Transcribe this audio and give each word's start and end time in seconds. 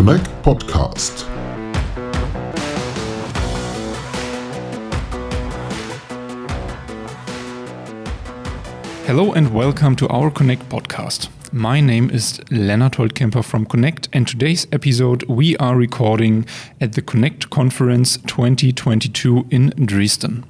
Connect 0.00 0.24
Podcast. 0.42 1.26
Hello 9.04 9.34
and 9.34 9.52
welcome 9.52 9.94
to 9.96 10.08
our 10.08 10.30
Connect 10.30 10.66
podcast. 10.70 11.28
My 11.52 11.82
name 11.82 12.08
is 12.08 12.38
Lennart 12.48 12.94
Holtkemper 12.94 13.44
from 13.44 13.66
Connect, 13.66 14.08
and 14.14 14.26
today's 14.26 14.66
episode 14.72 15.24
we 15.24 15.54
are 15.58 15.76
recording 15.76 16.46
at 16.80 16.94
the 16.94 17.02
Connect 17.02 17.50
Conference 17.50 18.16
2022 18.26 19.48
in 19.50 19.68
Dresden. 19.84 20.46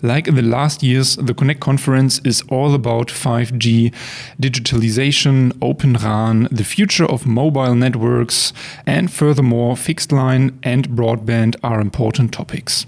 Like 0.00 0.28
in 0.28 0.36
the 0.36 0.42
last 0.42 0.84
years, 0.84 1.16
the 1.16 1.34
Connect 1.34 1.58
conference 1.58 2.20
is 2.24 2.42
all 2.50 2.72
about 2.72 3.08
5G, 3.08 3.92
digitalization, 4.40 5.56
Open 5.60 5.94
RAN, 5.94 6.46
the 6.52 6.62
future 6.62 7.04
of 7.04 7.26
mobile 7.26 7.74
networks, 7.74 8.52
and 8.86 9.12
furthermore, 9.12 9.76
fixed 9.76 10.12
line 10.12 10.56
and 10.62 10.88
broadband 10.90 11.56
are 11.64 11.80
important 11.80 12.32
topics. 12.32 12.86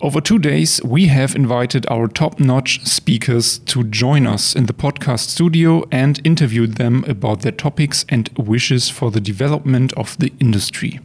Over 0.00 0.22
two 0.22 0.38
days, 0.38 0.82
we 0.82 1.08
have 1.08 1.36
invited 1.36 1.86
our 1.88 2.08
top 2.08 2.40
notch 2.40 2.84
speakers 2.86 3.58
to 3.58 3.84
join 3.84 4.26
us 4.26 4.56
in 4.56 4.66
the 4.66 4.72
podcast 4.72 5.28
studio 5.28 5.84
and 5.92 6.20
interviewed 6.24 6.76
them 6.76 7.04
about 7.06 7.42
their 7.42 7.52
topics 7.52 8.06
and 8.08 8.30
wishes 8.38 8.88
for 8.88 9.10
the 9.10 9.20
development 9.20 9.92
of 9.92 10.18
the 10.18 10.32
industry. 10.40 11.00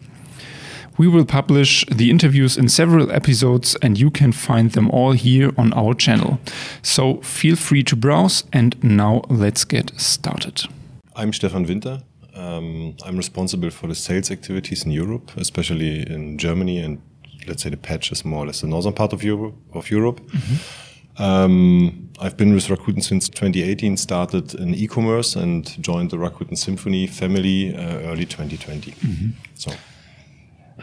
We 0.97 1.07
will 1.07 1.25
publish 1.25 1.85
the 1.91 2.09
interviews 2.09 2.57
in 2.57 2.69
several 2.69 3.11
episodes, 3.11 3.77
and 3.83 3.99
you 3.99 4.09
can 4.09 4.31
find 4.31 4.71
them 4.71 4.89
all 4.89 5.11
here 5.11 5.51
on 5.55 5.71
our 5.73 5.93
channel. 5.93 6.39
So 6.81 7.21
feel 7.21 7.55
free 7.55 7.83
to 7.83 7.95
browse, 7.95 8.43
and 8.51 8.75
now 8.83 9.21
let's 9.29 9.63
get 9.63 9.91
started. 9.99 10.63
I'm 11.15 11.33
Stefan 11.33 11.65
Winter. 11.67 12.01
Um, 12.33 12.95
I'm 13.05 13.15
responsible 13.17 13.69
for 13.69 13.87
the 13.87 13.95
sales 13.95 14.31
activities 14.31 14.85
in 14.85 14.91
Europe, 14.91 15.31
especially 15.37 16.01
in 16.09 16.37
Germany 16.37 16.79
and 16.79 17.01
let's 17.47 17.63
say 17.63 17.69
the 17.69 17.77
patch 17.77 18.11
is 18.11 18.25
more 18.25 18.43
or 18.43 18.47
less 18.47 18.61
the 18.61 18.67
northern 18.67 18.93
part 18.93 19.13
of 19.13 19.23
Europe. 19.23 19.55
Of 19.73 19.89
Europe. 19.89 20.19
Mm-hmm. 20.19 21.23
Um, 21.23 22.09
I've 22.19 22.37
been 22.37 22.53
with 22.53 22.67
Rakuten 22.67 23.03
since 23.03 23.29
2018, 23.29 23.97
started 23.97 24.53
in 24.55 24.75
e-commerce 24.75 25.35
and 25.35 25.81
joined 25.81 26.11
the 26.11 26.17
Rakuten 26.17 26.57
Symphony 26.57 27.07
family 27.07 27.75
uh, 27.75 28.11
early 28.11 28.25
2020. 28.25 28.91
Mm-hmm. 28.91 29.29
So. 29.55 29.71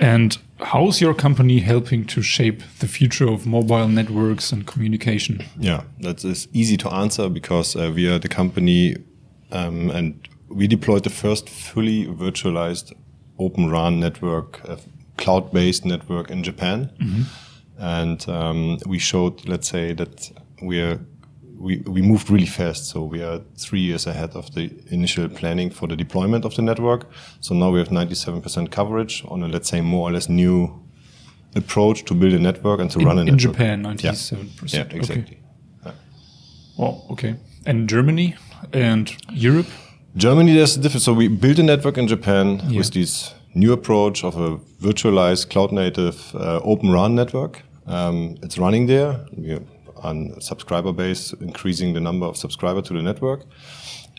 And 0.01 0.37
how's 0.59 1.01
your 1.01 1.15
company 1.15 1.61
helping 1.61 2.05
to 2.07 2.23
shape 2.23 2.63
the 2.81 2.89
future 2.89 3.29
of 3.29 3.47
mobile 3.47 3.89
networks 3.89 4.53
and 4.53 4.67
communication? 4.67 5.45
Yeah, 5.59 5.85
that 6.01 6.25
is 6.25 6.49
easy 6.53 6.77
to 6.79 6.93
answer 6.93 7.29
because 7.29 7.77
uh, 7.77 7.93
we 7.95 8.09
are 8.09 8.19
the 8.19 8.29
company 8.29 8.97
um, 9.53 9.91
and 9.91 10.29
we 10.49 10.67
deployed 10.67 11.05
the 11.05 11.11
first 11.11 11.49
fully 11.49 12.07
virtualized 12.07 12.93
Open 13.39 13.71
RAN 13.71 13.99
network 13.99 14.61
uh, 14.69 14.77
cloud-based 15.17 15.85
network 15.85 16.31
in 16.31 16.43
Japan, 16.43 16.91
mm-hmm. 17.01 17.23
and 17.79 18.29
um, 18.29 18.79
we 18.87 18.99
showed, 18.99 19.47
let's 19.49 19.69
say, 19.69 19.93
that 19.93 20.31
we 20.63 20.81
are 20.81 21.01
we, 21.59 21.79
we 21.87 22.03
moved 22.03 22.31
really 22.31 22.47
fast. 22.47 22.87
So 22.87 23.05
we 23.05 23.23
are 23.23 23.41
three 23.57 23.81
years 23.81 24.07
ahead 24.07 24.31
of 24.35 24.53
the 24.55 24.71
initial 24.91 25.29
planning 25.29 25.71
for 25.71 25.89
the 25.89 25.97
deployment 25.97 26.45
of 26.45 26.55
the 26.55 26.63
network. 26.63 27.11
So 27.41 27.55
now 27.55 27.71
we 27.71 27.79
have 27.79 27.89
97% 27.89 28.71
coverage 28.71 29.25
on 29.29 29.43
a, 29.43 29.49
let's 29.49 29.69
say, 29.69 29.81
more 29.81 30.09
or 30.09 30.13
less 30.13 30.29
new 30.29 30.83
approach 31.55 32.05
to 32.05 32.15
build 32.15 32.33
a 32.33 32.39
network 32.39 32.81
and 32.81 32.91
to 32.91 32.99
in, 32.99 33.07
run 33.07 33.19
a 33.19 33.21
in 33.21 33.27
network. 33.27 33.53
Japan, 33.53 33.83
97%. 33.83 34.73
Yeah, 34.73 34.79
yeah 34.79 34.97
exactly. 34.97 35.39
Okay. 35.87 35.97
Well, 36.77 37.07
okay. 37.11 37.37
And 37.67 37.89
Germany 37.89 38.37
and 38.73 39.15
Europe? 39.33 39.69
Germany, 40.17 40.55
there's 40.55 40.77
a 40.77 40.81
difference. 40.81 41.05
So 41.05 41.13
we 41.13 41.29
built 41.29 41.59
a 41.59 41.63
network 41.63 41.99
in 41.99 42.09
Japan 42.09 42.61
yeah. 42.69 42.79
with 42.79 42.93
this 42.93 43.35
new 43.55 43.73
approach 43.73 44.25
of 44.25 44.37
a 44.37 44.59
virtualized 44.81 45.51
cloud 45.51 45.73
native 45.73 46.35
uh, 46.35 46.61
open 46.65 46.93
RAN 46.93 47.15
network. 47.15 47.63
Um, 47.87 48.37
it's 48.43 48.59
running 48.59 48.87
there. 48.87 49.25
We 49.37 49.59
on 50.05 50.41
subscriber 50.41 50.93
base, 50.93 51.33
increasing 51.35 51.95
the 51.95 52.01
number 52.01 52.27
of 52.27 52.37
subscribers 52.37 52.85
to 52.89 52.95
the 52.95 53.03
network. 53.03 53.45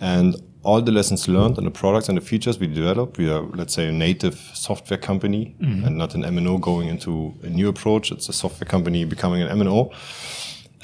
And 0.01 0.35
all 0.63 0.81
the 0.81 0.91
lessons 0.91 1.27
learned 1.27 1.57
and 1.57 1.67
the 1.67 1.71
products 1.71 2.09
and 2.09 2.17
the 2.17 2.21
features 2.21 2.59
we 2.59 2.67
develop, 2.67 3.17
we 3.17 3.29
are, 3.29 3.43
let's 3.53 3.73
say, 3.73 3.87
a 3.87 3.91
native 3.91 4.35
software 4.53 4.97
company 4.97 5.55
mm-hmm. 5.61 5.85
and 5.85 5.97
not 5.97 6.15
an 6.15 6.23
MNO 6.23 6.59
going 6.59 6.89
into 6.89 7.33
a 7.43 7.49
new 7.49 7.69
approach. 7.69 8.11
It's 8.11 8.27
a 8.27 8.33
software 8.33 8.67
company 8.67 9.05
becoming 9.05 9.41
an 9.41 9.57
MNO. 9.57 9.93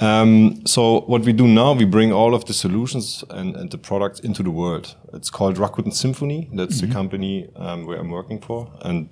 Um, 0.01 0.65
so 0.65 1.01
what 1.01 1.21
we 1.23 1.33
do 1.33 1.47
now, 1.47 1.73
we 1.73 1.85
bring 1.85 2.11
all 2.11 2.33
of 2.33 2.45
the 2.45 2.53
solutions 2.53 3.23
and, 3.29 3.55
and 3.55 3.69
the 3.69 3.77
products 3.77 4.19
into 4.19 4.41
the 4.41 4.49
world. 4.49 4.95
It's 5.13 5.29
called 5.29 5.57
Rakuten 5.57 5.93
Symphony. 5.93 6.49
That's 6.53 6.77
mm-hmm. 6.77 6.87
the 6.87 6.93
company 6.93 7.49
um, 7.55 7.85
where 7.85 7.99
I'm 7.99 8.09
working 8.09 8.41
for, 8.41 8.71
and 8.81 9.09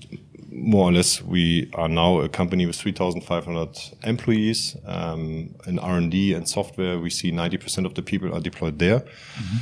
more 0.51 0.89
or 0.89 0.91
less 0.91 1.21
we 1.21 1.69
are 1.73 1.89
now 1.89 2.21
a 2.21 2.29
company 2.29 2.65
with 2.65 2.75
3,500 2.75 3.77
employees 4.03 4.75
um, 4.85 5.55
in 5.67 5.79
R&D 5.79 6.33
and 6.33 6.47
software. 6.47 6.99
We 6.99 7.09
see 7.09 7.31
90% 7.31 7.85
of 7.85 7.93
the 7.93 8.01
people 8.01 8.33
are 8.33 8.39
deployed 8.39 8.79
there, 8.79 8.99
mm-hmm. 8.99 9.57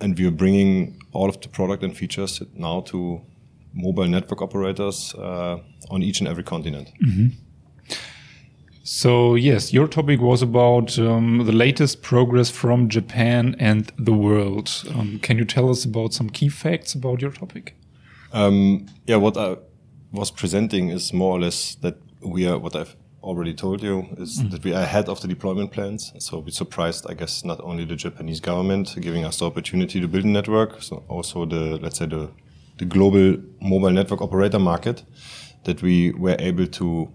and 0.00 0.18
we 0.18 0.26
are 0.26 0.30
bringing 0.30 1.00
all 1.12 1.28
of 1.28 1.40
the 1.40 1.48
product 1.48 1.82
and 1.82 1.96
features 1.96 2.42
now 2.54 2.80
to 2.82 3.20
mobile 3.74 4.08
network 4.08 4.42
operators 4.42 5.14
uh, 5.14 5.58
on 5.90 6.02
each 6.02 6.20
and 6.20 6.28
every 6.28 6.44
continent. 6.44 6.90
Mm-hmm. 7.04 7.28
So, 8.84 9.36
yes, 9.36 9.72
your 9.72 9.86
topic 9.86 10.20
was 10.20 10.42
about 10.42 10.98
um, 10.98 11.46
the 11.46 11.52
latest 11.52 12.02
progress 12.02 12.50
from 12.50 12.88
Japan 12.88 13.54
and 13.60 13.92
the 13.96 14.12
world. 14.12 14.84
Um, 14.92 15.20
can 15.20 15.38
you 15.38 15.44
tell 15.44 15.70
us 15.70 15.84
about 15.84 16.12
some 16.12 16.28
key 16.28 16.48
facts 16.48 16.92
about 16.94 17.22
your 17.22 17.30
topic? 17.30 17.76
Um, 18.32 18.86
yeah, 19.06 19.16
what 19.16 19.36
I 19.36 19.56
was 20.12 20.30
presenting 20.30 20.90
is 20.90 21.12
more 21.12 21.36
or 21.36 21.40
less 21.40 21.74
that 21.76 21.96
we 22.20 22.46
are, 22.46 22.58
what 22.58 22.76
I've 22.76 22.96
already 23.22 23.54
told 23.54 23.82
you, 23.82 24.06
is 24.18 24.40
mm. 24.40 24.50
that 24.50 24.64
we 24.64 24.74
are 24.74 24.82
ahead 24.82 25.08
of 25.08 25.20
the 25.20 25.28
deployment 25.28 25.72
plans. 25.72 26.12
So 26.18 26.38
we 26.38 26.50
surprised, 26.50 27.06
I 27.08 27.14
guess, 27.14 27.44
not 27.44 27.60
only 27.62 27.84
the 27.84 27.96
Japanese 27.96 28.40
government 28.40 28.94
giving 29.00 29.24
us 29.24 29.38
the 29.38 29.46
opportunity 29.46 30.00
to 30.00 30.08
build 30.08 30.24
a 30.24 30.28
network, 30.28 30.82
so 30.82 31.04
also 31.08 31.46
the, 31.46 31.78
let's 31.78 31.98
say, 31.98 32.06
the, 32.06 32.30
the 32.78 32.84
global 32.84 33.36
mobile 33.60 33.90
network 33.90 34.20
operator 34.20 34.58
market, 34.58 35.04
that 35.64 35.82
we 35.82 36.12
were 36.12 36.36
able 36.38 36.66
to 36.66 37.12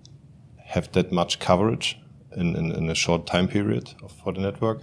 have 0.66 0.92
that 0.94 1.12
much 1.12 1.40
coverage 1.40 2.00
in, 2.36 2.56
in, 2.56 2.72
in 2.72 2.90
a 2.90 2.96
short 2.96 3.28
time 3.28 3.48
period 3.48 3.94
for 4.24 4.34
the 4.34 4.40
network. 4.40 4.82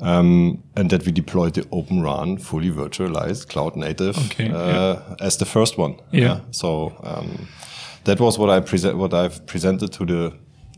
Um, 0.00 0.62
and 0.76 0.90
that 0.90 1.04
we 1.04 1.10
deployed 1.10 1.54
the 1.54 1.66
Open 1.72 2.02
RAN 2.02 2.38
fully 2.38 2.70
virtualized 2.70 3.48
cloud 3.48 3.74
native 3.74 4.16
okay, 4.26 4.48
uh, 4.48 4.94
yeah. 4.94 5.14
as 5.20 5.36
the 5.38 5.44
first 5.44 5.76
one. 5.76 5.96
Yeah. 6.12 6.22
yeah. 6.22 6.40
So 6.52 6.94
um, 7.02 7.48
that 8.04 8.20
was 8.20 8.38
what 8.38 8.48
I 8.48 8.60
present, 8.60 8.96
what 8.96 9.12
I've 9.12 9.44
presented 9.46 9.92
to 9.94 10.06
the 10.06 10.32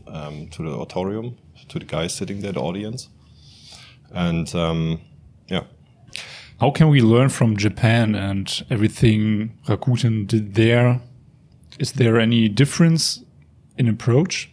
um, 0.07 0.47
to 0.47 0.63
the 0.63 0.71
auditorium, 0.71 1.37
to 1.69 1.79
the 1.79 1.85
guys 1.85 2.13
sitting 2.13 2.41
there, 2.41 2.51
the 2.51 2.61
audience, 2.61 3.09
and 4.11 4.53
um, 4.55 5.01
yeah. 5.47 5.63
How 6.59 6.71
can 6.71 6.89
we 6.89 7.01
learn 7.01 7.29
from 7.29 7.57
Japan 7.57 8.15
and 8.15 8.63
everything 8.69 9.57
Rakuten 9.67 10.27
did 10.27 10.55
there? 10.55 11.01
Is 11.79 11.93
there 11.93 12.19
any 12.19 12.49
difference 12.49 13.23
in 13.77 13.87
approach? 13.87 14.51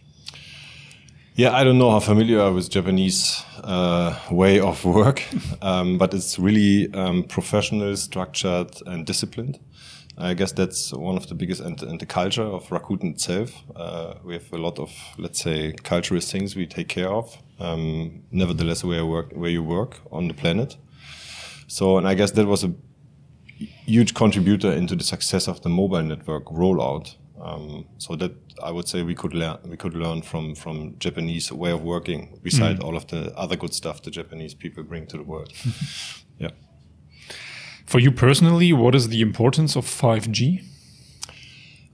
Yeah, 1.39 1.55
I 1.55 1.63
don't 1.63 1.77
know 1.77 1.89
how 1.89 2.01
familiar 2.01 2.41
are 2.41 2.51
with 2.51 2.69
Japanese 2.69 3.45
uh, 3.63 4.13
way 4.29 4.59
of 4.59 4.83
work, 4.83 5.23
um, 5.61 5.97
but 5.97 6.13
it's 6.13 6.37
really 6.37 6.93
um, 6.93 7.23
professional, 7.23 7.95
structured, 7.95 8.71
and 8.85 9.05
disciplined. 9.05 9.57
I 10.17 10.33
guess 10.33 10.51
that's 10.51 10.91
one 10.91 11.15
of 11.15 11.29
the 11.29 11.35
biggest, 11.35 11.61
and, 11.61 11.81
and 11.81 11.97
the 11.97 12.05
culture 12.05 12.43
of 12.43 12.67
Rakuten 12.67 13.13
itself. 13.13 13.53
Uh, 13.73 14.15
we 14.25 14.33
have 14.33 14.51
a 14.51 14.57
lot 14.57 14.79
of, 14.79 14.91
let's 15.17 15.39
say, 15.39 15.71
cultural 15.81 16.19
things 16.19 16.57
we 16.57 16.67
take 16.67 16.89
care 16.89 17.07
of. 17.07 17.37
Um, 17.57 18.23
nevertheless, 18.31 18.83
where 18.83 19.05
work, 19.05 19.31
where 19.31 19.49
you 19.49 19.63
work 19.63 20.01
on 20.11 20.27
the 20.27 20.33
planet. 20.33 20.75
So, 21.67 21.97
and 21.97 22.05
I 22.05 22.15
guess 22.15 22.31
that 22.31 22.47
was 22.47 22.65
a 22.65 22.73
huge 23.85 24.13
contributor 24.13 24.73
into 24.73 24.93
the 24.93 25.05
success 25.05 25.47
of 25.47 25.61
the 25.61 25.69
mobile 25.69 26.03
network 26.03 26.47
rollout. 26.47 27.15
Um, 27.41 27.85
so 27.97 28.15
that 28.17 28.33
I 28.61 28.71
would 28.71 28.87
say 28.87 29.01
we 29.01 29.15
could 29.15 29.33
learn 29.33 29.57
we 29.63 29.77
could 29.77 29.93
learn 29.93 30.21
from 30.21 30.55
from 30.55 30.95
Japanese 30.99 31.51
way 31.51 31.71
of 31.71 31.81
working, 31.83 32.39
beside 32.43 32.79
mm. 32.79 32.83
all 32.83 32.97
of 32.97 33.07
the 33.07 33.33
other 33.37 33.55
good 33.55 33.73
stuff 33.73 34.01
the 34.01 34.11
Japanese 34.11 34.53
people 34.53 34.83
bring 34.83 35.07
to 35.07 35.17
the 35.17 35.23
world. 35.23 35.53
yeah. 36.37 36.51
For 37.85 37.99
you 37.99 38.11
personally, 38.11 38.73
what 38.73 38.93
is 38.93 39.07
the 39.07 39.21
importance 39.21 39.75
of 39.75 39.85
five 39.85 40.31
G? 40.31 40.61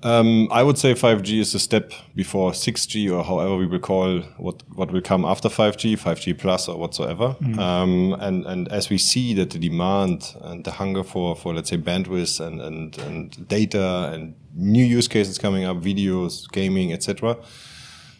Um, 0.06 0.48
I 0.52 0.62
would 0.62 0.78
say 0.78 0.94
5G 0.94 1.40
is 1.40 1.56
a 1.56 1.60
step 1.60 1.92
before 2.14 2.52
6G 2.52 3.12
or 3.12 3.24
however 3.24 3.58
we 3.58 3.66
will 3.66 3.80
call 3.80 4.20
what, 4.38 4.62
what 4.76 4.92
will 4.92 5.02
come 5.02 5.26
after 5.26 5.50
5G, 5.50 5.98
5G 5.98 6.38
plus 6.38 6.68
or 6.70 6.78
whatsoever. 6.78 7.36
Mm. 7.42 7.58
Um, 7.58 8.14
and, 8.20 8.46
and 8.46 8.72
as 8.72 8.92
we 8.92 9.00
see 9.00 9.34
that 9.34 9.50
the 9.50 9.58
demand 9.58 10.36
and 10.42 10.64
the 10.64 10.74
hunger 10.74 11.04
for, 11.04 11.36
for 11.36 11.56
let's 11.56 11.72
say 11.72 11.78
bandwidth 11.78 12.40
and, 12.40 12.62
and, 12.62 12.96
and 13.00 13.48
data 13.48 14.12
and 14.14 14.36
new 14.54 14.86
use 14.86 15.08
cases 15.08 15.40
coming 15.40 15.66
up, 15.66 15.78
videos, 15.78 16.52
gaming, 16.52 16.94
etc. 16.94 17.38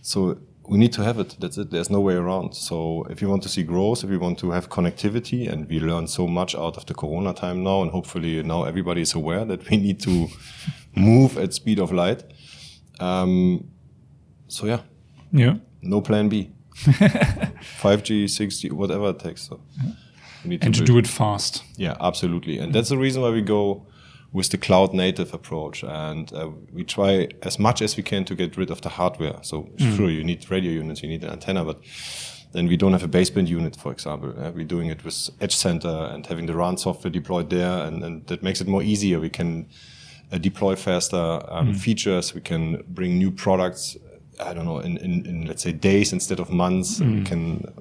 So 0.02 0.40
we 0.68 0.80
need 0.80 0.94
to 0.94 1.04
have 1.04 1.20
it. 1.20 1.36
That's 1.40 1.60
it. 1.60 1.70
There's 1.70 1.92
no 1.92 2.00
way 2.00 2.16
around. 2.16 2.56
So 2.56 3.06
if 3.12 3.22
you 3.22 3.30
want 3.30 3.44
to 3.44 3.50
see 3.50 3.62
growth, 3.62 4.04
if 4.04 4.10
you 4.10 4.20
want 4.20 4.40
to 4.40 4.52
have 4.52 4.70
connectivity, 4.70 5.48
and 5.48 5.70
we 5.70 5.80
learn 5.80 6.08
so 6.08 6.26
much 6.26 6.56
out 6.56 6.78
of 6.78 6.86
the 6.88 6.96
Corona 6.96 7.34
time 7.34 7.64
now, 7.64 7.84
and 7.84 7.92
hopefully 7.92 8.42
now 8.42 8.64
everybody 8.64 9.02
is 9.02 9.14
aware 9.14 9.46
that 9.46 9.70
we 9.70 9.78
need 9.78 10.00
to 10.02 10.28
move 10.96 11.38
at 11.38 11.54
speed 11.54 11.80
of 11.80 11.92
light. 11.92 12.24
Um, 13.00 13.70
so 14.48 14.66
yeah, 14.66 14.82
yeah, 15.32 15.58
no 15.82 16.02
plan 16.02 16.30
B. 16.30 16.52
5G, 16.76 18.26
6G, 18.26 18.72
whatever 18.74 19.10
it 19.10 19.20
takes. 19.20 19.44
So 19.44 19.62
and 20.44 20.62
to, 20.62 20.72
to 20.72 20.84
do 20.84 20.98
it 20.98 21.08
fast. 21.08 21.64
Yeah, 21.78 21.96
absolutely. 22.00 22.60
And 22.60 22.74
that's 22.74 22.90
the 22.90 22.98
reason 22.98 23.22
why 23.22 23.30
we 23.30 23.42
go 23.42 23.86
with 24.32 24.50
the 24.50 24.58
cloud 24.58 24.94
native 24.94 25.34
approach. 25.34 25.84
And 25.84 26.32
uh, 26.34 26.50
we 26.72 26.84
try 26.84 27.30
as 27.44 27.58
much 27.58 27.82
as 27.82 27.98
we 27.98 28.04
can 28.04 28.26
to 28.26 28.36
get 28.36 28.58
rid 28.58 28.70
of 28.70 28.82
the 28.82 28.90
hardware. 28.90 29.40
So 29.42 29.64
mm. 29.64 29.96
sure, 29.96 30.10
you 30.10 30.24
need 30.24 30.50
radio 30.52 30.72
units, 30.72 31.02
you 31.02 31.10
need 31.10 31.24
an 31.24 31.32
antenna, 31.32 31.64
but 31.64 31.80
then 32.52 32.68
we 32.68 32.78
don't 32.78 32.92
have 32.92 33.04
a 33.04 33.08
baseband 33.08 33.48
unit, 33.48 33.76
for 33.76 33.92
example. 33.92 34.34
Uh, 34.38 34.52
we're 34.52 34.66
doing 34.66 34.90
it 34.90 35.04
with 35.04 35.30
Edge 35.42 35.56
Center 35.56 36.10
and 36.12 36.26
having 36.26 36.46
the 36.46 36.56
RAN 36.56 36.78
software 36.78 37.12
deployed 37.12 37.50
there, 37.50 37.86
and, 37.86 38.04
and 38.04 38.28
that 38.28 38.44
makes 38.44 38.62
it 38.62 38.68
more 38.68 38.84
easier. 38.84 39.20
We 39.20 39.30
can 39.30 39.68
deploy 40.32 40.76
faster 40.76 41.42
um, 41.48 41.74
mm. 41.74 41.78
features. 41.78 42.34
We 42.34 42.42
can 42.42 42.84
bring 42.88 43.18
new 43.18 43.32
products. 43.32 43.98
I 44.44 44.54
don't 44.54 44.66
know 44.66 44.80
in, 44.80 44.98
in, 44.98 45.26
in 45.26 45.46
let's 45.46 45.64
say 45.64 45.72
days 45.72 46.12
instead 46.12 46.40
of 46.40 46.50
months. 46.50 47.00
Mm. 47.00 47.16
We 47.16 47.24
can. 47.24 47.74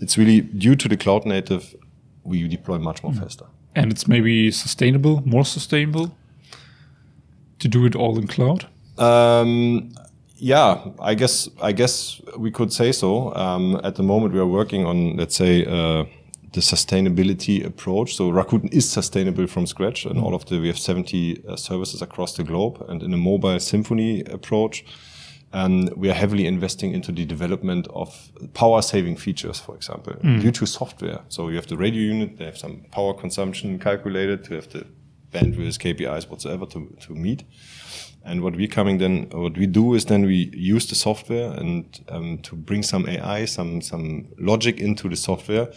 It's 0.00 0.18
really 0.18 0.40
due 0.40 0.76
to 0.76 0.88
the 0.88 0.96
cloud 0.96 1.24
native. 1.24 1.74
We 2.24 2.48
deploy 2.48 2.78
much 2.78 3.02
more 3.02 3.12
mm. 3.12 3.20
faster 3.20 3.46
and 3.76 3.92
it's 3.92 4.08
maybe 4.08 4.50
sustainable, 4.50 5.22
more 5.24 5.44
sustainable 5.44 6.16
to 7.58 7.68
do 7.68 7.84
it 7.84 7.94
all 7.94 8.18
in 8.18 8.26
cloud? 8.26 8.66
Um, 8.98 9.92
yeah, 10.38 10.84
I 10.98 11.14
guess 11.14 11.48
I 11.62 11.72
guess 11.72 12.20
we 12.36 12.50
could 12.50 12.72
say 12.72 12.92
so. 12.92 13.34
Um, 13.34 13.80
at 13.84 13.94
the 13.96 14.02
moment, 14.02 14.34
we 14.34 14.40
are 14.40 14.46
working 14.46 14.86
on 14.86 15.16
let's 15.16 15.36
say 15.36 15.64
uh, 15.64 16.04
the 16.56 16.62
sustainability 16.62 17.62
approach. 17.64 18.16
So 18.16 18.30
Rakuten 18.30 18.72
is 18.72 18.88
sustainable 18.90 19.46
from 19.46 19.66
scratch, 19.66 20.06
and 20.06 20.18
all 20.18 20.34
of 20.34 20.46
the 20.46 20.58
we 20.58 20.68
have 20.68 20.78
70 20.78 21.44
uh, 21.46 21.54
services 21.56 22.00
across 22.00 22.34
the 22.34 22.44
globe, 22.44 22.82
and 22.88 23.02
in 23.02 23.12
a 23.12 23.18
mobile 23.18 23.60
symphony 23.60 24.22
approach. 24.24 24.84
We 25.96 26.10
are 26.10 26.14
heavily 26.14 26.46
investing 26.46 26.92
into 26.92 27.12
the 27.12 27.24
development 27.24 27.88
of 27.94 28.30
power 28.52 28.82
saving 28.82 29.16
features, 29.16 29.58
for 29.58 29.74
example, 29.74 30.14
mm. 30.14 30.40
due 30.40 30.50
to 30.52 30.66
software. 30.66 31.20
So 31.28 31.48
you 31.48 31.56
have 31.56 31.66
the 31.66 31.76
radio 31.76 32.02
unit, 32.02 32.36
they 32.36 32.44
have 32.44 32.58
some 32.58 32.84
power 32.90 33.14
consumption 33.14 33.78
calculated 33.78 34.44
to 34.44 34.54
have 34.54 34.68
the 34.68 34.86
bandwidth, 35.32 35.78
KPIs, 35.78 36.28
whatsoever 36.28 36.66
to, 36.66 36.94
to 37.00 37.14
meet. 37.14 37.44
And 38.24 38.42
what 38.42 38.56
we 38.56 38.66
coming 38.66 38.98
then, 38.98 39.28
what 39.30 39.56
we 39.56 39.66
do 39.66 39.94
is 39.94 40.04
then 40.04 40.26
we 40.26 40.50
use 40.54 40.86
the 40.88 40.94
software 40.94 41.52
and 41.52 41.84
um, 42.08 42.38
to 42.42 42.56
bring 42.56 42.82
some 42.82 43.08
AI, 43.08 43.46
some 43.46 43.80
some 43.80 44.26
logic 44.38 44.80
into 44.80 45.08
the 45.08 45.16
software 45.16 45.68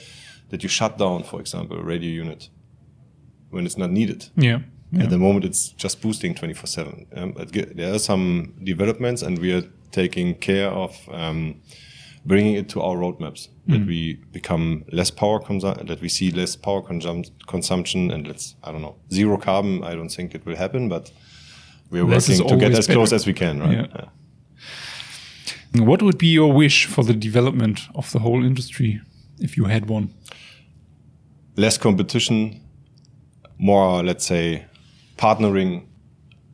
that 0.50 0.64
you 0.64 0.70
shut 0.70 0.98
down, 0.98 1.24
for 1.24 1.40
example, 1.40 1.78
a 1.78 1.84
radio 1.84 2.10
unit 2.10 2.50
when 3.50 3.66
it's 3.66 3.78
not 3.78 3.92
needed. 3.92 4.30
Yeah. 4.36 4.60
Yeah. 4.92 5.04
At 5.04 5.10
the 5.12 5.20
moment, 5.20 5.46
it's 5.46 5.70
just 5.70 6.02
boosting 6.02 6.34
24 6.34 6.66
7. 6.66 7.06
Um, 7.16 7.36
there 7.54 7.94
are 7.94 8.00
some 8.00 8.56
developments, 8.64 9.22
and 9.22 9.38
we 9.38 9.54
are 9.54 9.64
taking 9.92 10.36
care 10.36 10.70
of 10.70 10.98
um, 11.12 11.62
bringing 12.26 12.56
it 12.56 12.70
to 12.70 12.82
our 12.82 12.96
roadmaps 12.96 13.50
mm. 13.68 13.74
that 13.74 13.86
we 13.86 14.16
become 14.32 14.86
less 14.92 15.12
power 15.12 15.40
consumption, 15.40 15.86
that 15.88 16.02
we 16.02 16.10
see 16.10 16.32
less 16.32 16.56
power 16.56 16.82
consum 16.82 17.30
consumption, 17.46 18.10
and 18.10 18.28
let's, 18.28 18.56
I 18.64 18.72
don't 18.72 18.82
know, 18.82 18.96
zero 19.14 19.38
carbon. 19.38 19.84
I 19.84 19.94
don't 19.94 20.10
think 20.10 20.34
it 20.34 20.44
will 20.46 20.56
happen, 20.56 20.90
but 20.90 21.12
we 21.92 22.00
are 22.00 22.06
less 22.06 22.28
working 22.28 22.48
to 22.48 22.58
get 22.58 22.72
as 22.72 22.88
better. 22.88 22.98
close 22.98 23.14
as 23.14 23.28
we 23.28 23.34
can, 23.34 23.60
right? 23.60 23.72
Yeah. 23.72 23.88
Yeah. 25.76 25.84
What 25.84 26.02
would 26.02 26.18
be 26.18 26.28
your 26.28 26.52
wish 26.52 26.86
for 26.88 27.04
the 27.04 27.14
development 27.14 27.82
of 27.94 28.12
the 28.12 28.20
whole 28.20 28.44
industry 28.44 29.02
if 29.40 29.58
you 29.58 29.66
had 29.66 29.90
one? 29.90 30.14
Less 31.56 31.78
competition, 31.78 32.62
more, 33.58 34.04
let's 34.04 34.26
say, 34.26 34.66
partnering, 35.18 35.86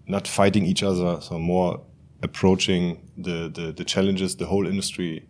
not 0.07 0.27
fighting 0.27 0.65
each 0.65 0.83
other, 0.83 1.21
so 1.21 1.37
more 1.37 1.81
approaching 2.23 3.09
the, 3.17 3.49
the, 3.53 3.71
the 3.71 3.83
challenges 3.83 4.35
the 4.35 4.45
whole 4.45 4.65
industry 4.67 5.27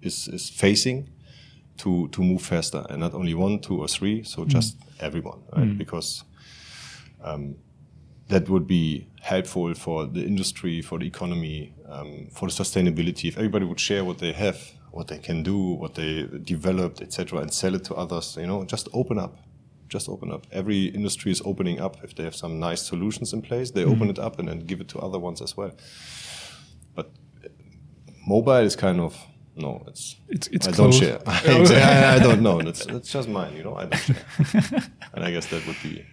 is, 0.00 0.28
is 0.28 0.50
facing 0.50 1.08
to, 1.78 2.08
to 2.08 2.22
move 2.22 2.42
faster 2.42 2.84
and 2.90 3.00
not 3.00 3.14
only 3.14 3.34
one, 3.34 3.60
two 3.60 3.78
or 3.80 3.88
three, 3.88 4.22
so 4.22 4.44
mm. 4.44 4.48
just 4.48 4.76
everyone, 5.00 5.40
right? 5.56 5.68
Mm. 5.68 5.78
Because 5.78 6.24
um, 7.22 7.56
that 8.28 8.48
would 8.48 8.66
be 8.66 9.08
helpful 9.20 9.72
for 9.74 10.06
the 10.06 10.24
industry, 10.24 10.82
for 10.82 10.98
the 10.98 11.06
economy, 11.06 11.74
um, 11.88 12.28
for 12.32 12.48
the 12.48 12.52
sustainability. 12.52 13.28
If 13.28 13.36
everybody 13.36 13.64
would 13.64 13.80
share 13.80 14.04
what 14.04 14.18
they 14.18 14.32
have, 14.32 14.58
what 14.92 15.08
they 15.08 15.18
can 15.18 15.42
do, 15.42 15.58
what 15.58 15.94
they 15.94 16.28
developed, 16.44 17.02
etc., 17.02 17.40
and 17.40 17.52
sell 17.52 17.74
it 17.74 17.84
to 17.84 17.94
others, 17.94 18.36
you 18.40 18.46
know, 18.46 18.64
just 18.64 18.88
open 18.92 19.18
up 19.18 19.36
just 19.92 20.08
open 20.08 20.32
up. 20.32 20.46
Every 20.50 20.86
industry 20.86 21.30
is 21.30 21.42
opening 21.44 21.78
up. 21.78 22.02
If 22.02 22.14
they 22.16 22.24
have 22.24 22.34
some 22.34 22.58
nice 22.58 22.82
solutions 22.82 23.32
in 23.34 23.42
place, 23.42 23.70
they 23.70 23.84
mm. 23.84 23.92
open 23.92 24.08
it 24.08 24.18
up 24.18 24.38
and 24.38 24.48
then 24.48 24.60
give 24.60 24.80
it 24.80 24.88
to 24.88 24.98
other 24.98 25.18
ones 25.18 25.42
as 25.42 25.54
well. 25.54 25.72
But 26.96 27.10
mobile 28.26 28.64
is 28.70 28.74
kind 28.74 29.00
of 29.00 29.14
no, 29.54 29.84
it's 29.86 30.16
it's, 30.28 30.46
it's 30.48 30.66
I 30.66 30.72
close. 30.72 30.98
don't 30.98 31.08
share. 31.08 31.20
I, 31.26 32.16
I, 32.16 32.18
don't 32.18 32.40
know. 32.40 32.58
It's 32.60 32.86
it's 32.86 33.12
just 33.12 33.28
mine, 33.28 33.54
you 33.54 33.64
know. 33.64 33.76
I 33.76 33.84
don't 33.84 33.98
share, 33.98 34.24
and 35.12 35.24
I 35.24 35.30
guess 35.30 35.46
that 35.50 35.66
would 35.66 35.76
be. 35.82 36.04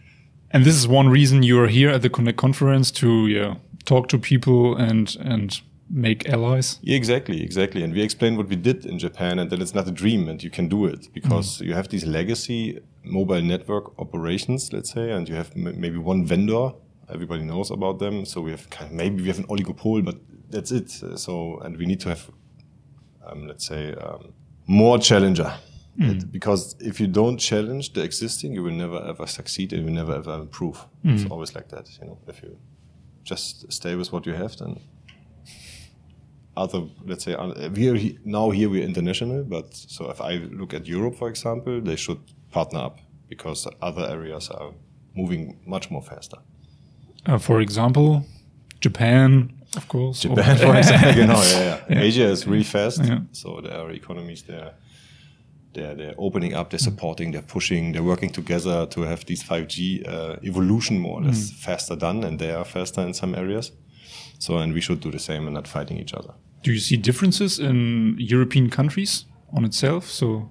And 0.52 0.66
this 0.66 0.76
is 0.76 0.88
one 0.88 1.08
reason 1.08 1.44
you 1.44 1.62
are 1.62 1.68
here 1.68 1.90
at 1.90 2.02
the 2.02 2.10
Connect 2.10 2.38
conference 2.38 2.92
to 2.92 3.28
yeah 3.28 3.56
talk 3.86 4.10
to 4.10 4.18
people 4.18 4.76
and 4.76 5.16
and 5.22 5.62
make 5.90 6.30
allies. 6.30 6.80
Yeah, 6.82 6.96
exactly, 6.96 7.44
exactly. 7.44 7.84
And 7.84 7.94
we 7.94 8.02
explain 8.02 8.38
what 8.38 8.48
we 8.48 8.56
did 8.56 8.86
in 8.86 9.00
Japan, 9.00 9.40
and 9.40 9.50
that 9.50 9.62
it's 9.62 9.74
not 9.74 9.88
a 9.88 9.92
dream, 9.92 10.30
and 10.30 10.42
you 10.44 10.50
can 10.50 10.68
do 10.68 10.86
it 10.86 11.08
because 11.14 11.58
mm. 11.58 11.68
you 11.68 11.74
have 11.74 11.90
these 11.90 12.06
legacy 12.06 12.80
mobile 13.04 13.42
network 13.42 13.98
operations, 14.00 14.72
let's 14.72 14.92
say, 14.92 15.12
and 15.12 15.28
you 15.28 15.36
have 15.36 15.56
maybe 15.56 15.98
one 15.98 16.26
vendor. 16.26 16.72
Everybody 17.12 17.44
knows 17.44 17.72
about 17.72 18.00
them, 18.00 18.26
so 18.26 18.42
we 18.42 18.52
have 18.52 18.70
kind 18.70 18.92
of, 18.92 18.96
maybe 18.96 19.22
we 19.22 19.28
have 19.30 19.40
an 19.40 19.48
oligopoly, 19.48 20.06
but 20.06 20.16
that's 20.50 20.72
it. 20.72 20.90
So, 20.92 21.60
and 21.60 21.76
we 21.78 21.86
need 21.86 22.00
to 22.02 22.10
have, 22.10 22.30
um, 23.26 23.48
let's 23.48 23.66
say, 23.66 23.94
um, 23.94 24.34
more 24.68 25.00
challenger. 25.00 25.54
Mm. 26.00 26.32
because 26.32 26.76
if 26.80 27.02
you 27.02 27.08
don't 27.08 27.38
challenge 27.38 27.92
the 27.92 28.02
existing, 28.02 28.54
you 28.54 28.64
will 28.64 28.72
never 28.72 29.04
ever 29.06 29.28
succeed 29.28 29.74
and 29.74 29.82
you 29.82 29.86
will 29.88 29.94
never 29.94 30.16
ever 30.16 30.36
improve. 30.36 30.86
Mm. 31.04 31.16
It's 31.16 31.30
always 31.30 31.54
like 31.56 31.68
that, 31.70 31.90
you 32.00 32.08
know. 32.08 32.18
If 32.28 32.42
you 32.42 32.58
just 33.26 33.70
stay 33.72 33.96
with 33.96 34.14
what 34.14 34.26
you 34.26 34.34
have, 34.34 34.56
then 34.56 34.80
other, 36.60 36.82
let's 37.06 37.24
say, 37.24 37.36
we 37.76 37.90
are 37.90 37.98
now 38.26 38.50
here 38.52 38.70
we're 38.70 38.84
international, 38.84 39.44
but 39.44 39.74
so 39.74 40.10
if 40.12 40.20
I 40.22 40.34
look 40.60 40.74
at 40.74 40.86
Europe, 40.88 41.16
for 41.16 41.30
example, 41.30 41.82
they 41.82 41.96
should 41.96 42.20
partner 42.52 42.80
up 42.80 43.00
because 43.30 43.68
other 43.82 44.06
areas 44.06 44.50
are 44.50 44.74
moving 45.16 45.60
much 45.66 45.90
more 45.90 46.02
faster. 46.02 46.38
Uh, 47.26 47.38
for 47.38 47.62
example, 47.62 48.26
Japan, 48.82 49.54
of 49.76 49.88
course. 49.88 50.22
Japan, 50.22 50.58
for 50.58 50.76
example, 50.76 51.12
you 51.16 51.28
know, 51.28 51.42
yeah, 51.52 51.60
yeah. 51.60 51.80
yeah, 51.90 52.02
Asia 52.02 52.26
is 52.26 52.46
really 52.46 52.64
fast, 52.64 53.04
yeah. 53.04 53.20
so 53.32 53.62
there 53.62 53.78
are 53.80 53.92
economies 53.92 54.44
there. 54.44 54.74
They're, 55.74 55.94
they're 55.94 56.16
opening 56.18 56.56
up, 56.56 56.72
they're 56.72 56.80
supporting, 56.80 57.32
they're 57.32 57.44
pushing, 57.44 57.92
they're 57.92 58.04
working 58.04 58.32
together 58.32 58.88
to 58.88 59.02
have 59.02 59.24
these 59.26 59.44
5G 59.44 60.08
uh, 60.08 60.38
evolution 60.44 61.00
more 61.00 61.20
or 61.20 61.26
less 61.26 61.52
mm. 61.52 61.56
faster 61.56 61.96
done, 61.96 62.24
and 62.24 62.40
they 62.40 62.52
are 62.52 62.66
faster 62.66 63.02
in 63.02 63.14
some 63.14 63.36
areas. 63.36 63.72
So, 64.40 64.58
and 64.58 64.74
we 64.74 64.82
should 64.82 65.02
do 65.02 65.12
the 65.12 65.20
same 65.20 65.46
and 65.46 65.54
not 65.54 65.68
fighting 65.68 65.98
each 65.98 66.14
other. 66.14 66.34
Do 66.64 66.72
you 66.74 66.80
see 66.80 66.98
differences 66.98 67.60
in 67.60 68.16
European 68.18 68.70
countries 68.70 69.26
on 69.54 69.66
itself? 69.66 70.10
So, 70.10 70.50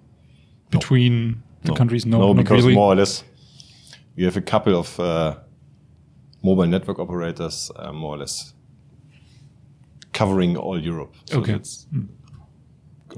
between 0.71 1.31
no. 1.31 1.37
the 1.63 1.73
no. 1.73 1.77
countries, 1.77 2.07
no, 2.07 2.19
no, 2.19 2.35
because 2.35 2.63
really. 2.63 2.75
more 2.75 2.93
or 2.93 2.97
less, 2.97 3.25
we 4.17 4.25
have 4.25 4.37
a 4.37 4.41
couple 4.41 4.77
of 4.77 4.99
uh, 4.99 5.37
mobile 6.43 6.67
network 6.67 6.99
operators, 6.99 7.71
uh, 7.77 7.93
more 7.93 8.15
or 8.15 8.19
less 8.19 8.55
covering 10.13 10.57
all 10.57 10.81
Europe. 10.81 11.15
So 11.27 11.41
okay. 11.41 11.55
Mm. 11.55 12.09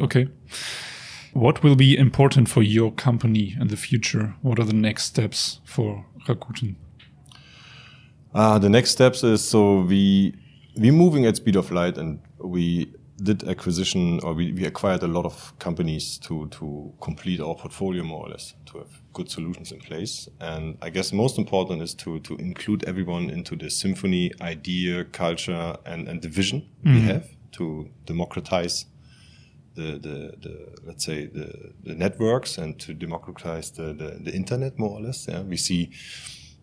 Okay. 0.00 0.28
What 1.32 1.62
will 1.62 1.76
be 1.76 1.97
important 1.97 2.49
for 2.49 2.62
your 2.62 2.92
company 2.92 3.56
in 3.61 3.68
the 3.68 3.76
future? 3.76 4.35
What 4.42 4.59
are 4.59 4.64
the 4.64 4.75
next 4.75 5.04
steps 5.04 5.61
for 5.64 6.04
Rakuten? 6.26 6.75
Uh, 8.35 8.59
the 8.59 8.68
next 8.68 8.90
steps 8.90 9.25
is 9.25 9.42
so 9.42 9.80
we 9.80 10.35
we're 10.77 10.93
moving 10.93 11.27
at 11.27 11.37
speed 11.37 11.57
of 11.57 11.71
light 11.71 11.99
and 11.99 12.21
we 12.39 12.93
did 13.23 13.47
acquisition 13.49 14.21
or 14.23 14.33
we, 14.33 14.53
we 14.53 14.65
acquired 14.65 15.03
a 15.03 15.07
lot 15.07 15.27
of 15.27 15.53
companies 15.59 16.19
to 16.19 16.49
to 16.49 16.93
complete 17.00 17.41
our 17.41 17.55
portfolio 17.55 18.03
more 18.03 18.27
or 18.27 18.31
less 18.31 18.55
to 18.67 18.79
have 18.79 18.89
good 19.12 19.31
solutions 19.31 19.73
in 19.73 19.81
place 19.81 20.29
and 20.41 20.79
i 20.81 20.89
guess 20.89 21.12
most 21.12 21.39
important 21.39 21.83
is 21.83 21.95
to 21.95 22.19
to 22.21 22.35
include 22.37 22.83
everyone 22.85 23.29
into 23.29 23.57
the 23.57 23.69
symphony 23.69 24.33
idea 24.41 25.05
culture 25.05 25.77
and 25.85 26.09
and 26.09 26.23
the 26.23 26.29
vision 26.29 26.67
mm. 26.85 26.95
we 26.95 27.00
have 27.03 27.27
to 27.53 27.89
democratize 28.07 28.87
the, 29.75 29.99
the, 29.99 30.35
the 30.41 30.75
let's 30.85 31.05
say 31.05 31.27
the, 31.27 31.73
the 31.85 31.95
networks 31.95 32.59
and 32.59 32.79
to 32.79 32.93
democratize 32.93 33.71
the, 33.71 33.93
the, 33.93 34.19
the 34.21 34.33
internet 34.35 34.79
more 34.79 34.99
or 34.99 35.00
less 35.00 35.27
yeah 35.29 35.43
we 35.43 35.57
see 35.57 35.91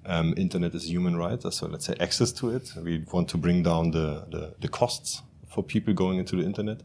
um, 0.07 0.33
internet 0.37 0.73
is 0.73 0.85
a 0.85 0.87
human 0.87 1.17
right, 1.17 1.41
so 1.41 1.67
let's 1.67 1.85
say 1.85 1.95
access 1.99 2.31
to 2.33 2.49
it. 2.55 2.71
We 2.81 3.03
want 3.11 3.27
to 3.29 3.37
bring 3.37 3.61
down 3.61 3.91
the, 3.91 4.25
the, 4.31 4.55
the 4.59 4.67
costs 4.67 5.21
for 5.49 5.63
people 5.63 5.93
going 5.93 6.17
into 6.17 6.37
the 6.37 6.43
internet. 6.43 6.81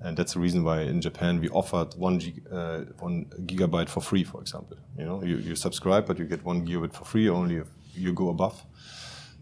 and 0.00 0.16
that's 0.16 0.34
the 0.34 0.40
reason 0.40 0.64
why 0.64 0.82
in 0.82 1.00
Japan 1.00 1.40
we 1.40 1.48
offered 1.48 1.94
one, 1.94 2.18
gig, 2.18 2.42
uh, 2.52 2.80
one 2.98 3.26
gigabyte 3.46 3.88
for 3.88 4.00
free, 4.00 4.24
for 4.24 4.40
example. 4.40 4.76
You 4.98 5.04
know, 5.04 5.22
you, 5.22 5.36
you 5.36 5.54
subscribe, 5.54 6.06
but 6.06 6.18
you 6.18 6.24
get 6.24 6.44
one 6.44 6.66
gigabit 6.66 6.92
for 6.92 7.04
free 7.04 7.28
only 7.28 7.56
if 7.56 7.68
you 7.94 8.12
go 8.12 8.28
above. 8.28 8.64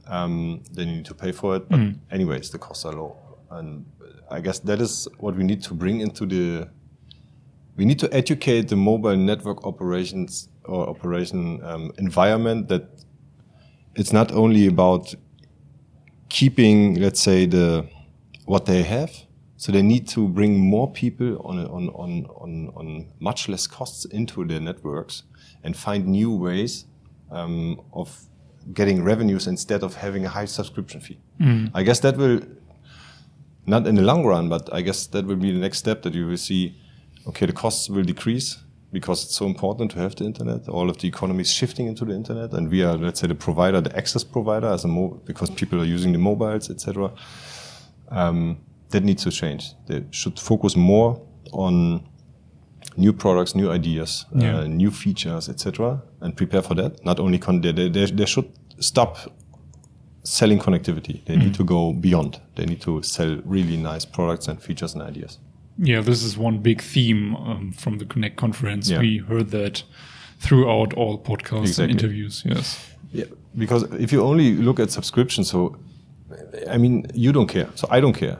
Um, 0.06 0.62
then 0.72 0.88
you 0.88 0.96
need 0.96 1.06
to 1.06 1.14
pay 1.14 1.32
for 1.32 1.56
it. 1.56 1.68
But 1.68 1.80
mm. 1.80 1.98
anyways, 2.10 2.50
the 2.50 2.58
costs 2.58 2.84
are 2.84 2.92
low, 2.92 3.16
and 3.50 3.86
I 4.30 4.40
guess 4.40 4.58
that 4.60 4.80
is 4.80 5.08
what 5.18 5.34
we 5.36 5.44
need 5.44 5.62
to 5.64 5.74
bring 5.74 6.00
into 6.00 6.26
the. 6.26 6.68
We 7.76 7.84
need 7.86 7.98
to 8.00 8.12
educate 8.12 8.68
the 8.68 8.76
mobile 8.76 9.16
network 9.16 9.64
operations 9.64 10.48
or 10.64 10.88
operation 10.88 11.62
um, 11.64 11.92
environment 11.98 12.68
that 12.68 12.88
it's 13.94 14.12
not 14.12 14.32
only 14.32 14.66
about 14.66 15.14
keeping, 16.28 16.94
let's 17.00 17.20
say, 17.20 17.46
the 17.46 17.86
what 18.46 18.66
they 18.66 18.82
have, 18.82 19.10
so 19.56 19.70
they 19.70 19.82
need 19.82 20.08
to 20.08 20.26
bring 20.28 20.58
more 20.58 20.90
people 20.90 21.40
on, 21.46 21.58
on, 21.66 21.88
on, 21.90 22.26
on, 22.36 22.72
on 22.74 23.06
much 23.20 23.48
less 23.48 23.66
costs 23.66 24.04
into 24.06 24.44
their 24.44 24.58
networks 24.58 25.22
and 25.62 25.76
find 25.76 26.06
new 26.06 26.34
ways 26.34 26.86
um, 27.30 27.80
of 27.92 28.26
getting 28.74 29.04
revenues 29.04 29.46
instead 29.46 29.82
of 29.82 29.94
having 29.94 30.24
a 30.24 30.28
high 30.28 30.46
subscription 30.46 31.00
fee. 31.00 31.18
Mm. 31.40 31.70
I 31.74 31.82
guess 31.84 32.00
that 32.00 32.16
will, 32.16 32.40
not 33.66 33.86
in 33.86 33.94
the 33.94 34.02
long 34.02 34.24
run, 34.26 34.48
but 34.48 34.68
I 34.72 34.80
guess 34.80 35.06
that 35.08 35.26
will 35.26 35.36
be 35.36 35.52
the 35.52 35.60
next 35.60 35.78
step 35.78 36.02
that 36.02 36.14
you 36.14 36.26
will 36.26 36.36
see, 36.36 36.74
okay, 37.28 37.46
the 37.46 37.52
costs 37.52 37.88
will 37.88 38.02
decrease 38.02 38.58
because 38.92 39.24
it's 39.24 39.34
so 39.34 39.46
important 39.46 39.90
to 39.92 39.98
have 39.98 40.14
the 40.16 40.24
internet. 40.24 40.68
All 40.68 40.90
of 40.90 40.98
the 40.98 41.08
economy 41.08 41.40
is 41.40 41.52
shifting 41.52 41.86
into 41.86 42.04
the 42.04 42.12
internet, 42.12 42.52
and 42.52 42.70
we 42.70 42.82
are, 42.82 42.96
let's 42.96 43.20
say, 43.20 43.26
the 43.26 43.34
provider, 43.34 43.80
the 43.80 43.96
access 43.96 44.22
provider, 44.22 44.68
as 44.68 44.84
a 44.84 44.88
mo- 44.88 45.20
because 45.24 45.50
people 45.50 45.80
are 45.80 45.84
using 45.84 46.12
the 46.12 46.18
mobiles, 46.18 46.70
etc. 46.70 47.10
Um, 48.10 48.58
that 48.90 49.02
needs 49.02 49.22
to 49.24 49.30
change. 49.30 49.72
They 49.86 50.04
should 50.10 50.38
focus 50.38 50.76
more 50.76 51.20
on 51.52 52.06
new 52.96 53.12
products, 53.14 53.54
new 53.54 53.70
ideas, 53.70 54.26
uh, 54.36 54.38
yeah. 54.38 54.58
uh, 54.58 54.64
new 54.66 54.90
features, 54.90 55.48
etc., 55.48 56.02
and 56.20 56.36
prepare 56.36 56.62
for 56.62 56.74
that. 56.74 57.04
Not 57.04 57.18
only 57.18 57.38
con- 57.38 57.62
they, 57.62 57.72
they, 57.72 57.88
they 57.88 58.26
should 58.26 58.50
stop 58.78 59.16
selling 60.24 60.58
connectivity. 60.58 61.24
They 61.24 61.34
mm. 61.34 61.44
need 61.44 61.54
to 61.54 61.64
go 61.64 61.92
beyond. 61.92 62.40
They 62.56 62.66
need 62.66 62.82
to 62.82 63.02
sell 63.02 63.40
really 63.44 63.76
nice 63.76 64.04
products 64.04 64.48
and 64.48 64.62
features 64.62 64.94
and 64.94 65.02
ideas. 65.02 65.38
Yeah, 65.78 66.00
this 66.00 66.22
is 66.22 66.36
one 66.36 66.58
big 66.58 66.80
theme 66.80 67.34
um, 67.36 67.72
from 67.72 67.98
the 67.98 68.04
Connect 68.04 68.36
conference. 68.36 68.90
Yeah. 68.90 69.00
We 69.00 69.18
heard 69.18 69.50
that 69.50 69.82
throughout 70.38 70.94
all 70.94 71.18
podcasts 71.18 71.62
exactly. 71.62 71.84
and 71.84 71.92
interviews. 71.92 72.42
Yes. 72.44 72.90
Yeah, 73.12 73.24
because 73.56 73.84
if 73.94 74.12
you 74.12 74.22
only 74.22 74.54
look 74.54 74.80
at 74.80 74.90
subscription, 74.90 75.44
so 75.44 75.76
I 76.68 76.78
mean, 76.78 77.06
you 77.14 77.32
don't 77.32 77.48
care, 77.48 77.68
so 77.74 77.86
I 77.90 78.00
don't 78.00 78.14
care 78.14 78.38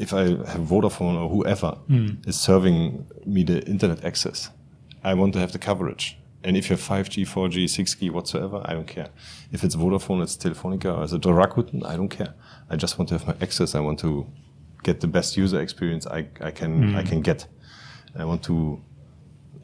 if 0.00 0.14
I 0.14 0.22
have 0.22 0.62
Vodafone 0.62 1.16
or 1.20 1.28
whoever 1.28 1.76
mm. 1.88 2.26
is 2.26 2.40
serving 2.40 3.06
me 3.26 3.44
the 3.44 3.62
internet 3.66 4.02
access, 4.02 4.50
I 5.04 5.14
want 5.14 5.34
to 5.34 5.38
have 5.40 5.52
the 5.52 5.58
coverage. 5.58 6.16
And 6.42 6.56
if 6.56 6.70
you 6.70 6.76
have 6.76 6.82
5G, 6.82 7.28
4G, 7.28 7.64
6G, 7.64 8.10
whatsoever, 8.10 8.62
I 8.64 8.72
don't 8.72 8.86
care. 8.86 9.10
If 9.52 9.62
it's 9.62 9.76
Vodafone, 9.76 10.22
it's 10.22 10.36
Telefonica, 10.36 10.96
or 10.96 11.04
is 11.04 11.12
it 11.12 11.20
Rakuten, 11.20 11.84
I 11.84 11.96
don't 11.96 12.08
care. 12.08 12.32
I 12.70 12.76
just 12.76 12.98
want 12.98 13.10
to 13.10 13.18
have 13.18 13.26
my 13.26 13.36
access. 13.42 13.74
I 13.74 13.80
want 13.80 13.98
to 13.98 14.26
get 14.82 15.00
the 15.00 15.06
best 15.06 15.36
user 15.36 15.60
experience 15.60 16.06
I, 16.06 16.26
I 16.40 16.50
can 16.50 16.92
mm. 16.92 16.96
I 16.96 17.02
can 17.02 17.20
get. 17.20 17.46
I 18.18 18.24
want 18.24 18.42
to 18.44 18.80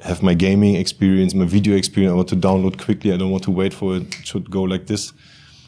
have 0.00 0.22
my 0.22 0.34
gaming 0.34 0.76
experience, 0.76 1.34
my 1.34 1.46
video 1.46 1.74
experience. 1.76 2.12
I 2.12 2.16
want 2.16 2.28
to 2.28 2.36
download 2.36 2.78
quickly. 2.78 3.12
I 3.12 3.16
don't 3.16 3.30
want 3.30 3.44
to 3.44 3.50
wait 3.50 3.74
for 3.74 3.96
it. 3.96 4.02
It 4.02 4.26
should 4.26 4.50
go 4.50 4.62
like 4.62 4.86
this, 4.86 5.12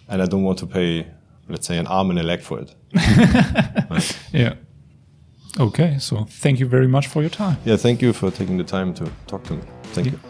and 0.08 0.22
I 0.22 0.26
don't 0.26 0.44
want 0.44 0.58
to 0.58 0.66
pay 0.66 1.06
let's 1.48 1.66
say, 1.66 1.78
an 1.78 1.86
arm 1.86 2.10
and 2.10 2.18
a 2.18 2.22
leg 2.22 2.40
for 2.40 2.60
it. 2.60 2.74
right. 3.90 4.18
Yeah. 4.32 4.54
Okay. 5.58 5.98
So 5.98 6.24
thank 6.24 6.60
you 6.60 6.66
very 6.66 6.86
much 6.86 7.08
for 7.08 7.20
your 7.22 7.30
time. 7.30 7.56
Yeah. 7.64 7.76
Thank 7.76 8.02
you 8.02 8.12
for 8.12 8.30
taking 8.30 8.58
the 8.58 8.64
time 8.64 8.94
to 8.94 9.10
talk 9.26 9.44
to 9.44 9.54
me. 9.54 9.62
Thank 9.92 10.06
yeah. 10.06 10.12
you. 10.12 10.27